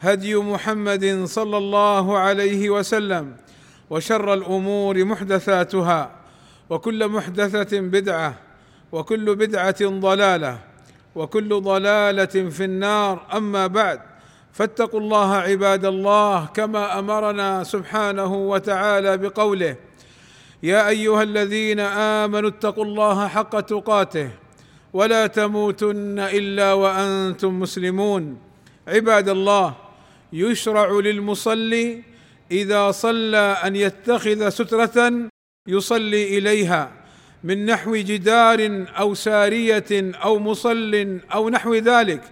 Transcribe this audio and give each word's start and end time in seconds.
هدي 0.00 0.36
محمد 0.36 1.24
صلى 1.24 1.56
الله 1.56 2.18
عليه 2.18 2.70
وسلم 2.70 3.36
وشر 3.90 4.34
الأمور 4.34 5.04
محدثاتها 5.04 6.10
وكل 6.70 7.08
محدثة 7.08 7.80
بدعة 7.80 8.34
وكل 8.92 9.36
بدعة 9.36 9.80
ضلالة 9.82 10.58
وكل 11.14 11.60
ضلالة 11.60 12.34
في 12.50 12.64
النار. 12.64 13.26
أما 13.34 13.66
بعد 13.66 14.00
فاتقوا 14.52 15.00
الله 15.00 15.34
عباد 15.34 15.84
الله 15.84 16.46
كما 16.46 16.98
أمرنا 16.98 17.64
سبحانه 17.64 18.34
وتعالى 18.34 19.16
بقوله 19.16 19.76
يا 20.62 20.88
أيها 20.88 21.22
الذين 21.22 21.80
آمنوا 22.24 22.48
اتقوا 22.48 22.84
الله 22.84 23.28
حق 23.28 23.60
تقاته 23.60 24.30
ولا 24.92 25.26
تموتن 25.26 26.18
إلا 26.18 26.72
وأنتم 26.72 27.60
مسلمون. 27.60 28.38
عباد 28.88 29.28
الله 29.28 29.85
يشرع 30.32 30.90
للمصلي 30.90 32.02
إذا 32.50 32.90
صلى 32.90 33.56
أن 33.64 33.76
يتخذ 33.76 34.48
سترة 34.48 35.12
يصلي 35.68 36.38
إليها 36.38 36.92
من 37.44 37.66
نحو 37.66 37.96
جدار 37.96 38.86
أو 38.98 39.14
سارية 39.14 39.86
أو 39.92 40.38
مصل 40.38 41.18
أو 41.34 41.48
نحو 41.48 41.74
ذلك. 41.74 42.22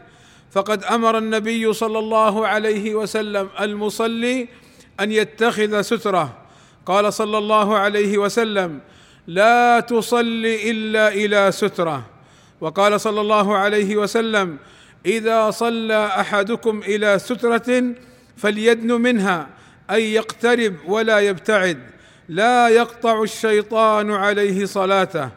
فقد 0.50 0.84
أمر 0.84 1.18
النبي 1.18 1.72
صلى 1.72 1.98
الله 1.98 2.46
عليه 2.46 2.94
وسلم 2.94 3.48
المصلي 3.60 4.48
أن 5.00 5.12
يتخذ 5.12 5.80
سترة. 5.80 6.38
قال 6.86 7.12
صلى 7.12 7.38
الله 7.38 7.78
عليه 7.78 8.18
وسلم 8.18 8.80
لا 9.26 9.80
تصل 9.80 10.42
إلا 10.44 11.08
إلى 11.08 11.52
سترة. 11.52 12.06
وقال 12.60 13.00
صلى 13.00 13.20
الله 13.20 13.56
عليه 13.56 13.96
وسلم 13.96 14.58
إذا 15.06 15.50
صلى 15.50 16.06
أحدكم 16.06 16.78
إلى 16.78 17.18
سترة 17.18 17.94
فليدن 18.36 18.92
منها 18.92 19.48
أي 19.90 20.14
يقترب 20.14 20.74
ولا 20.86 21.18
يبتعد. 21.20 21.78
لا 22.28 22.68
يقطع 22.68 23.22
الشيطان 23.22 24.10
عليه 24.10 24.64
صلاته. 24.64 25.28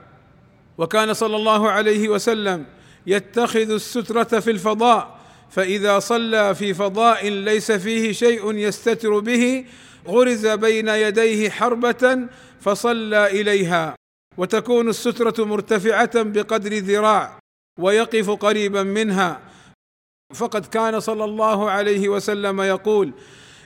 وكان 0.77 1.13
صلى 1.13 1.35
الله 1.35 1.71
عليه 1.71 2.09
وسلم 2.09 2.65
يتخذ 3.07 3.71
السترة 3.71 4.39
في 4.39 4.51
الفضاء 4.51 5.17
فإذا 5.49 5.99
صلى 5.99 6.55
في 6.55 6.73
فضاء 6.73 7.29
ليس 7.29 7.71
فيه 7.71 8.11
شيء 8.11 8.55
يستتر 8.55 9.19
به 9.19 9.65
غرز 10.07 10.47
بين 10.47 10.87
يديه 10.87 11.49
حربة 11.49 12.27
فصلى 12.61 13.41
إليها. 13.41 13.95
وتكون 14.37 14.89
السترة 14.89 15.45
مرتفعة 15.45 16.23
بقدر 16.23 16.77
ذراع 16.77 17.39
ويقف 17.79 18.29
قريبا 18.29 18.83
منها. 18.83 19.39
فقد 20.33 20.65
كان 20.65 20.99
صلى 20.99 21.25
الله 21.25 21.69
عليه 21.69 22.09
وسلم 22.09 22.61
يقول 22.61 23.11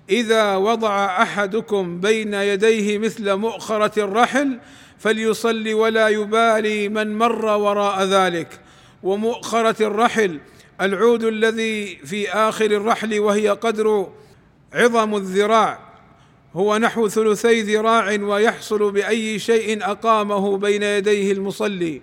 إذا 0.09 0.55
وضع 0.55 1.05
أحدكم 1.21 1.99
بين 1.99 2.33
يديه 2.33 2.97
مثل 2.97 3.33
مؤخرة 3.33 4.03
الرحل 4.03 4.59
فليصلي 4.99 5.73
ولا 5.73 6.07
يبالي 6.07 6.89
من 6.89 7.17
مر 7.17 7.45
وراء 7.45 8.03
ذلك. 8.03 8.59
ومؤخرة 9.03 9.83
الرحل 9.83 10.39
العود 10.81 11.23
الذي 11.23 11.95
في 11.95 12.29
آخر 12.29 12.65
الرحل 12.65 13.19
وهي 13.19 13.49
قدر 13.49 14.11
عظم 14.73 15.15
الذراع 15.15 15.79
هو 16.53 16.77
نحو 16.77 17.07
ثلثي 17.07 17.61
ذراع 17.61 18.17
ويحصل 18.21 18.91
بأي 18.91 19.39
شيء 19.39 19.91
أقامه 19.91 20.57
بين 20.57 20.83
يديه 20.83 21.31
المصلي. 21.31 22.01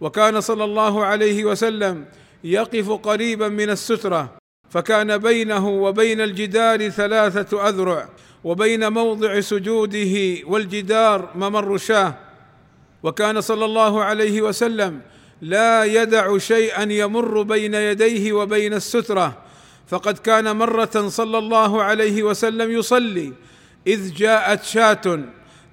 وكان 0.00 0.40
صلى 0.40 0.64
الله 0.64 1.04
عليه 1.04 1.44
وسلم 1.44 2.04
يقف 2.44 2.90
قريبا 2.90 3.48
من 3.48 3.70
السترة 3.70 4.36
فكان 4.70 5.18
بينه 5.18 5.68
وبين 5.68 6.20
الجدار 6.20 6.88
ثلاثة 6.88 7.68
أذرع 7.68 8.08
وبين 8.44 8.92
موضع 8.92 9.40
سجوده 9.40 10.38
والجدار 10.46 11.28
ممر 11.34 11.78
شاه. 11.78 12.14
وكان 13.02 13.40
صلى 13.40 13.64
الله 13.64 14.02
عليه 14.04 14.42
وسلم 14.42 15.00
لا 15.42 15.84
يدع 15.84 16.38
شيئا 16.38 16.92
يمر 16.92 17.42
بين 17.42 17.74
يديه 17.74 18.32
وبين 18.32 18.74
السترة. 18.74 19.38
فقد 19.88 20.18
كان 20.18 20.56
مرة 20.56 21.08
صلى 21.08 21.38
الله 21.38 21.82
عليه 21.82 22.22
وسلم 22.22 22.70
يصلي 22.70 23.32
إذ 23.86 24.14
جاءت 24.14 24.64
شاة 24.64 25.24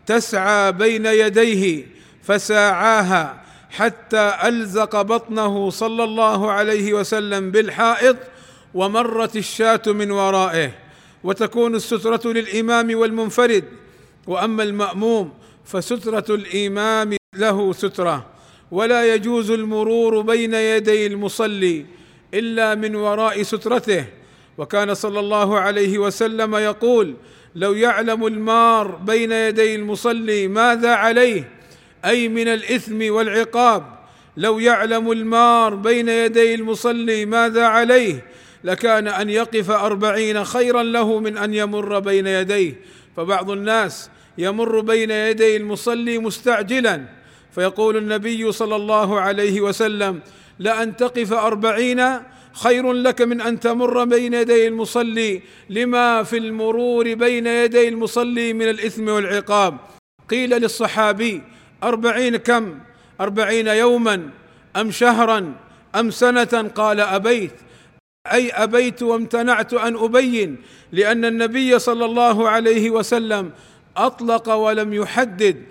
تسعى 0.05 0.71
بين 0.71 1.05
يديه 1.05 1.85
فساعاها 2.23 3.43
حتى 3.69 4.33
ألزق 4.43 5.01
بطنه 5.01 5.69
صلى 5.69 6.03
الله 6.03 6.51
عليه 6.51 6.93
وسلم 6.93 7.51
بالحائط 7.51 8.17
ومرت 8.73 9.35
الشاة 9.35 9.81
من 9.87 10.11
ورائه. 10.11 10.71
وتكون 11.23 11.75
السترة 11.75 12.21
للإمام 12.25 12.97
والمنفرد. 12.97 13.63
وأما 14.27 14.63
المأموم 14.63 15.33
فسترة 15.65 16.35
الإمام 16.35 17.17
له 17.35 17.73
سترة. 17.73 18.25
ولا 18.71 19.13
يجوز 19.13 19.51
المرور 19.51 20.21
بين 20.21 20.53
يدي 20.53 21.07
المصلي 21.07 21.85
إلا 22.33 22.75
من 22.75 22.95
وراء 22.95 23.43
سترته. 23.43 24.05
وكان 24.57 24.93
صلى 24.93 25.19
الله 25.19 25.59
عليه 25.59 25.97
وسلم 25.97 26.55
يقول 26.55 27.15
لو 27.55 27.73
يعلم 27.73 28.27
المار 28.27 28.95
بين 28.95 29.31
يدي 29.31 29.75
المصلي 29.75 30.47
ماذا 30.47 30.93
عليه؟ 30.93 31.58
أي 32.05 32.27
من 32.27 32.47
الإثم 32.47 33.11
والعقاب. 33.13 33.83
لو 34.37 34.59
يعلم 34.59 35.11
المار 35.11 35.75
بين 35.75 36.09
يدي 36.09 36.55
المصلي 36.55 37.25
ماذا 37.25 37.65
عليه 37.65 38.25
لكان 38.63 39.07
أن 39.07 39.29
يقف 39.29 39.71
أربعين 39.71 40.43
خيرا 40.43 40.83
له 40.83 41.19
من 41.19 41.37
أن 41.37 41.53
يمر 41.53 41.99
بين 41.99 42.27
يديه. 42.27 42.73
فبعض 43.17 43.51
الناس 43.51 44.09
يمر 44.37 44.79
بين 44.79 45.11
يدي 45.11 45.57
المصلي 45.57 46.17
مستعجلا. 46.17 47.05
فيقول 47.55 47.97
النبي 47.97 48.51
صلى 48.51 48.75
الله 48.75 49.19
عليه 49.19 49.61
وسلم 49.61 50.19
لأن 50.59 50.95
تقف 50.95 51.33
أربعين 51.33 52.03
خير 52.53 52.93
لك 52.93 53.21
من 53.21 53.41
أن 53.41 53.59
تمر 53.59 54.03
بين 54.03 54.33
يدي 54.33 54.67
المصلي. 54.67 55.41
لما 55.69 56.23
في 56.23 56.37
المرور 56.37 57.13
بين 57.13 57.47
يدي 57.47 57.87
المصلي 57.87 58.53
من 58.53 58.69
الإثم 58.69 59.07
والعقاب؟ 59.07 59.77
قيل 60.29 60.49
للصحابي 60.49 61.41
أربعين 61.83 62.37
كم؟ 62.37 62.79
أربعين 63.21 63.67
يوما؟ 63.67 64.29
أم 64.75 64.91
شهرا؟ 64.91 65.53
أم 65.95 66.11
سنة؟ 66.11 66.71
قال 66.75 66.99
أبيت. 66.99 67.51
أي 68.31 68.51
أبيت 68.51 69.03
وامتنعت 69.03 69.73
أن 69.73 69.95
أبين 69.95 70.57
لأن 70.91 71.25
النبي 71.25 71.79
صلى 71.79 72.05
الله 72.05 72.49
عليه 72.49 72.89
وسلم 72.89 73.51
أطلق 73.97 74.49
ولم 74.49 74.93
يحدد 74.93 75.63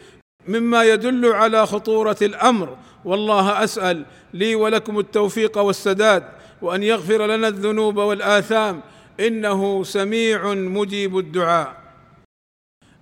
مما 0.49 0.85
يدل 0.85 1.27
على 1.27 1.67
خطورة 1.67 2.17
الأمر. 2.23 2.77
والله 3.05 3.65
أسأل 3.65 4.05
لي 4.35 4.55
ولكم 4.55 4.99
التوفيق 4.99 5.59
والسداد 5.59 6.25
وأن 6.63 6.83
يغفر 6.83 7.27
لنا 7.27 7.49
الذنوب 7.49 7.97
والآثام. 7.97 8.81
إنه 9.21 9.85
سميع 9.85 10.55
مجيب 10.55 11.19
الدعاء. 11.19 11.88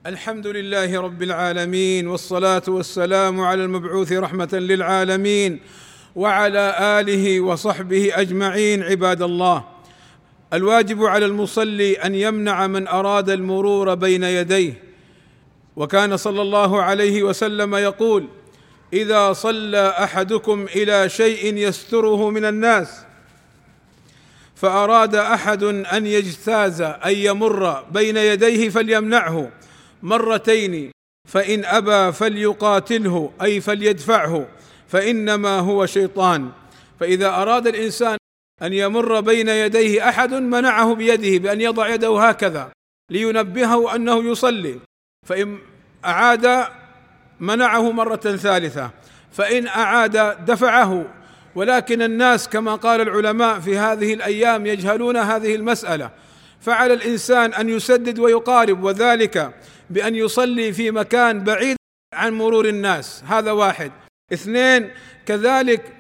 الحمد 0.07 0.47
لله 0.47 1.01
رب 1.01 1.23
العالمين 1.23 2.07
والصلاة 2.07 2.63
والسلام 2.69 3.41
على 3.41 3.65
المبعوث 3.65 4.13
رحمة 4.13 4.49
للعالمين 4.53 5.61
وعلى 6.17 6.77
آله 7.01 7.41
وصحبه 7.41 8.13
أجمعين 8.15 8.83
عباد 8.83 9.23
الله. 9.23 9.65
الواجب 10.53 11.05
على 11.05 11.27
المصلي 11.27 11.95
أن 11.95 12.15
يمنع 12.15 12.67
من 12.67 12.89
أراد 12.89 13.31
المرور 13.31 13.95
بين 13.95 14.25
يديه. 14.25 14.83
وكان 15.77 16.17
صلى 16.17 16.43
الله 16.43 16.83
عليه 16.83 17.23
وسلم 17.23 17.75
يقول 17.75 18.29
إذا 18.93 19.33
صلى 19.33 19.89
أحدكم 19.89 20.67
إلى 20.77 21.09
شيء 21.09 21.57
يستره 21.57 22.31
من 22.31 22.45
الناس 22.45 22.89
فأراد 24.55 25.15
أحد 25.15 25.63
أن 25.65 26.07
يجتاز 26.07 26.81
أن 26.81 27.13
يمر 27.13 27.83
بين 27.83 28.17
يديه 28.17 28.69
فليمنعه. 28.69 29.51
مرتين 30.03 30.91
فإن 31.29 31.65
أبى 31.65 32.13
فليقاتله 32.13 33.33
أي 33.43 33.61
فليدفعه 33.61 34.49
فإنما 34.89 35.59
هو 35.59 35.87
شيطان. 35.87 36.51
فإذا 37.01 37.29
أراد 37.29 37.67
الإنسان 37.67 38.17
أن 38.63 38.73
يمر 38.73 39.21
بين 39.21 39.49
يديه 39.49 40.09
أحد 40.09 40.35
منعه 40.35 40.95
بيده 40.95 41.39
بأن 41.39 41.61
يضع 41.61 41.89
يده 41.89 42.21
هكذا 42.21 42.71
لينبهه 43.11 43.95
أنه 43.95 44.31
يصلي. 44.31 44.81
فإن 45.27 45.59
أعاد 46.05 46.65
منعه 47.41 47.93
مرة 47.93 48.17
ثالثة. 48.17 48.91
فإن 49.33 49.67
أعاد 49.67 50.45
دفعه. 50.45 51.07
ولكن 51.55 52.03
الناس 52.03 52.49
كما 52.49 52.75
قال 52.75 53.01
العلماء 53.01 53.61
في 53.61 53.79
هذه 53.79 54.15
الأيام 54.15 54.67
يجهلون 54.67 55.17
هذه 55.17 55.55
المسألة. 55.55 56.11
فعلى 56.67 56.95
الإنسان 56.95 57.55
أن 57.55 57.69
يسدد 57.69 58.19
ويقارب 58.19 58.83
وذلك 58.83 59.55
بأن 59.91 60.15
يصلي 60.15 60.73
في 60.73 60.91
مكان 60.91 61.45
بعيد 61.45 61.77
عن 62.15 62.33
مرور 62.33 62.69
الناس. 62.69 63.23
هذا 63.27 63.51
واحد. 63.51 63.93
اثنين 64.33 64.91
كذلك 65.27 65.93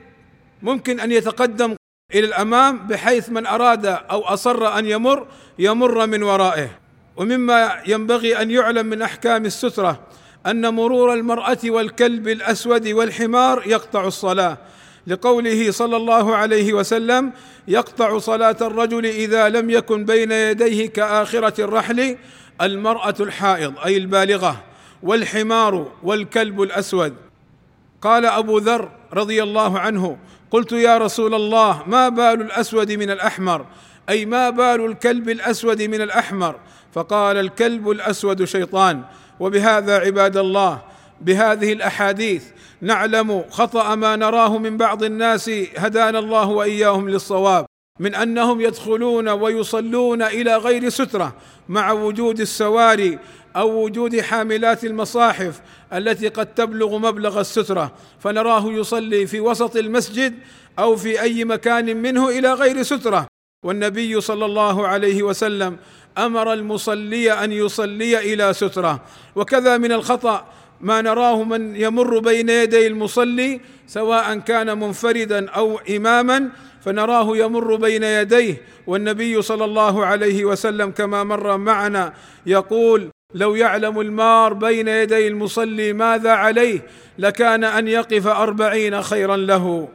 ممكن 0.63 1.01
أن 1.01 1.13
يتقدم 1.13 1.77
إلى 2.15 2.27
الأمام 2.27 2.87
بحيث 2.87 3.31
من 3.31 3.47
أراد 3.47 3.87
أو 3.87 4.23
أصر 4.25 4.79
أن 4.79 4.87
يمر 4.87 5.27
يمر 5.59 6.07
من 6.07 6.23
ورائه. 6.23 6.79
ومما 7.17 7.83
ينبغي 7.87 8.43
أن 8.43 8.51
يعلم 8.51 8.87
من 8.87 9.03
أحكام 9.03 9.45
السترة 9.45 10.07
أن 10.47 10.75
مرور 10.75 11.15
المرأة 11.15 11.59
والكلب 11.65 12.29
الأسود 12.29 12.89
والحمار 12.89 13.63
يقطع 13.67 14.07
الصلاة. 14.07 14.59
لقوله 15.07 15.71
صلى 15.71 15.97
الله 15.97 16.37
عليه 16.37 16.73
وسلم 16.73 17.33
يقطع 17.69 18.19
صلاة 18.19 18.57
الرجل 18.61 19.07
إذا 19.07 19.49
لم 19.49 19.71
يكن 19.71 20.05
بين 20.05 20.33
يديه 20.33 20.89
كآخرة 20.89 21.61
الرحل 21.61 22.17
المرأة 22.61 23.15
الحائض 23.21 23.75
أي 23.79 23.97
البالغة 23.97 24.65
والحمار 25.03 25.93
والكلب 26.03 26.63
الأسود. 26.63 27.15
قال 28.03 28.27
أبو 28.27 28.59
ذر 28.59 28.91
رضي 29.13 29.43
الله 29.43 29.79
عنه 29.79 30.17
قلت 30.51 30.73
يا 30.73 30.99
رسول 30.99 31.35
الله 31.35 31.83
ما 31.87 32.09
بال 32.09 32.41
الأسود 32.41 32.93
من 32.93 33.11
الأحمر؟ 33.11 33.67
أي 34.09 34.27
ما 34.27 34.51
بال 34.51 34.85
الكلب 34.85 35.29
الأسود 35.29 35.83
من 35.83 36.01
الأحمر؟ 36.03 36.57
فقال 36.95 37.37
الكلب 37.37 37.91
الأسود 37.91 38.45
شيطان. 38.45 39.03
وبهذا 39.41 39.99
عباد 39.99 40.37
الله 40.37 40.83
بهذه 41.21 41.73
الأحاديث 41.73 42.45
نعلم 42.81 43.45
خطأ 43.51 43.95
ما 43.95 44.17
نراه 44.17 44.59
من 44.59 44.77
بعض 44.77 45.03
الناس 45.05 45.51
هدانا 45.77 46.19
الله 46.19 46.49
وإياهم 46.49 47.09
للصواب 47.09 47.67
من 48.01 48.15
أنهم 48.15 48.61
يدخلون 48.61 49.29
ويصلون 49.29 50.23
إلى 50.23 50.57
غير 50.57 50.89
سترة 50.89 51.35
مع 51.69 51.93
وجود 51.93 52.41
السواري 52.41 53.19
أو 53.57 53.85
وجود 53.85 54.21
حاملات 54.21 54.85
المصاحف 54.85 55.61
التي 55.93 56.29
قد 56.29 56.55
تبلغ 56.55 56.99
مبلغ 56.99 57.41
السترة 57.41 57.93
فنراه 58.21 58.73
يصلي 58.73 59.27
في 59.27 59.41
وسط 59.41 59.77
المسجد 59.77 60.35
أو 60.79 60.97
في 60.97 61.21
أي 61.21 61.45
مكان 61.45 61.97
منه 61.97 62.29
إلى 62.29 62.53
غير 62.53 62.83
سترة. 62.83 63.27
والنبي 63.65 64.21
صلى 64.21 64.45
الله 64.45 64.87
عليه 64.87 65.23
وسلم 65.23 65.77
أمر 66.19 66.53
المصلي 66.53 67.33
أن 67.33 67.53
يصلي 67.53 68.35
إلى 68.35 68.53
سترة 68.53 69.01
وكذا 69.37 69.79
من 69.79 69.93
الخطأ 69.93 70.45
ما 70.81 71.03
نراه 71.03 71.43
من 71.43 71.77
يمر 71.77 72.19
بين 72.19 72.49
يدي 72.49 72.87
المصلي 72.87 73.61
سواء 73.87 74.39
كان 74.39 74.79
منفردا 74.79 75.51
أو 75.51 75.79
إماما 75.79 76.49
فنراه 76.85 77.37
يمر 77.37 77.77
بين 77.77 78.03
يديه. 78.03 78.63
والنبي 78.87 79.43
صلى 79.43 79.65
الله 79.65 80.07
عليه 80.07 80.45
وسلم 80.45 80.91
كما 80.91 81.25
مر 81.25 81.57
معنا 81.57 82.13
يقول 82.47 83.09
لو 83.35 83.55
يعلم 83.55 84.01
المار 84.01 84.53
بين 84.53 84.89
يدي 84.89 85.29
المصلي 85.29 85.93
ماذا 85.93 86.31
عليه 86.31 86.81
لكان 87.19 87.65
أن 87.65 87.89
يقف 87.89 88.27
أربعين 88.27 89.03
خيرا 89.03 89.37
له. 89.37 89.89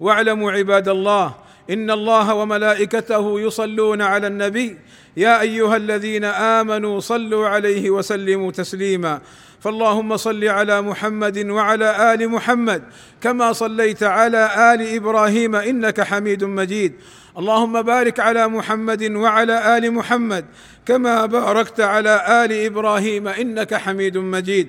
واعلموا 0.00 0.52
عباد 0.52 0.88
الله 0.88 1.34
إن 1.70 1.90
الله 1.90 2.34
وملائكته 2.34 3.40
يصلون 3.40 4.02
على 4.02 4.26
النبي. 4.26 4.78
يا 5.16 5.40
أيها 5.40 5.76
الذين 5.76 6.24
آمنوا 6.24 7.00
صلوا 7.00 7.48
عليه 7.48 7.90
وسلموا 7.90 8.50
تسليما. 8.50 9.20
فاللهم 9.60 10.16
صل 10.16 10.44
على 10.44 10.82
محمد 10.82 11.38
وعلى 11.46 12.14
آل 12.14 12.28
محمد 12.28 12.82
كما 13.20 13.52
صليت 13.52 14.02
على 14.02 14.74
آل 14.74 14.94
إبراهيم 14.96 15.56
إنك 15.56 16.00
حميد 16.00 16.44
مجيد. 16.44 16.92
اللهم 17.38 17.82
بارك 17.82 18.20
على 18.20 18.48
محمد 18.48 19.02
وعلى 19.10 19.76
آل 19.76 19.92
محمد 19.92 20.44
كما 20.86 21.26
باركت 21.26 21.80
على 21.80 22.44
آل 22.44 22.52
إبراهيم 22.66 23.28
إنك 23.28 23.74
حميد 23.74 24.18
مجيد. 24.18 24.68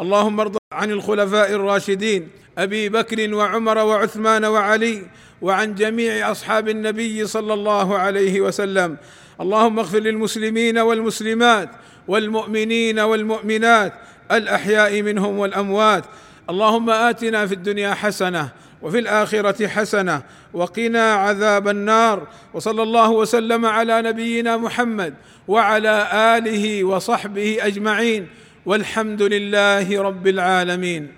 اللهم 0.00 0.40
ارض 0.40 0.56
عن 0.72 0.90
الخلفاء 0.90 1.52
الراشدين 1.52 2.28
أبي 2.58 2.88
بكر 2.88 3.34
وعمر 3.34 3.78
وعثمان 3.78 4.44
وعلي 4.44 5.02
وعن 5.42 5.74
جميع 5.74 6.30
أصحاب 6.30 6.68
النبي 6.68 7.26
صلى 7.26 7.54
الله 7.54 7.98
عليه 7.98 8.40
وسلم. 8.40 8.96
اللهم 9.40 9.78
اغفر 9.78 9.98
للمسلمين 9.98 10.78
والمسلمات 10.78 11.68
والمؤمنين 12.08 13.00
والمؤمنات 13.00 13.92
الأحياء 14.32 15.02
منهم 15.02 15.38
والأموات. 15.38 16.04
اللهم 16.50 16.90
آتنا 16.90 17.46
في 17.46 17.54
الدنيا 17.54 17.94
حسنة 17.94 18.48
وفي 18.82 18.98
الآخرة 18.98 19.66
حسنة 19.66 20.22
وقنا 20.52 21.14
عذاب 21.14 21.68
النار. 21.68 22.26
وصلى 22.54 22.82
الله 22.82 23.10
وسلم 23.10 23.66
على 23.66 24.02
نبينا 24.02 24.56
محمد 24.56 25.14
وعلى 25.48 26.08
آله 26.38 26.84
وصحبه 26.84 27.58
أجمعين. 27.60 28.26
والحمد 28.66 29.22
لله 29.22 30.02
رب 30.02 30.26
العالمين. 30.26 31.12